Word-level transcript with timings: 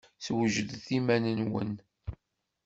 Swejdet 0.25 0.87
iman-nwen! 0.97 1.71